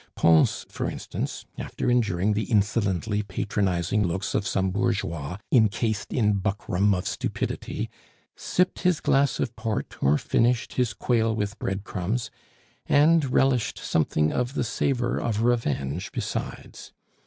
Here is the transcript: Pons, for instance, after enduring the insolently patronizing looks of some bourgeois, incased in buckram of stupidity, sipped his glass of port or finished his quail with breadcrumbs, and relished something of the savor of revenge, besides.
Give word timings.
Pons, 0.15 0.65
for 0.67 0.89
instance, 0.89 1.45
after 1.59 1.87
enduring 1.87 2.33
the 2.33 2.45
insolently 2.45 3.21
patronizing 3.21 4.01
looks 4.03 4.33
of 4.33 4.47
some 4.47 4.71
bourgeois, 4.71 5.37
incased 5.51 6.11
in 6.11 6.33
buckram 6.39 6.95
of 6.95 7.07
stupidity, 7.07 7.87
sipped 8.35 8.79
his 8.79 8.99
glass 8.99 9.39
of 9.39 9.55
port 9.55 10.01
or 10.01 10.17
finished 10.17 10.73
his 10.73 10.93
quail 10.95 11.35
with 11.35 11.59
breadcrumbs, 11.59 12.31
and 12.87 13.29
relished 13.31 13.77
something 13.77 14.33
of 14.33 14.55
the 14.55 14.63
savor 14.63 15.19
of 15.19 15.43
revenge, 15.43 16.11
besides. 16.11 16.93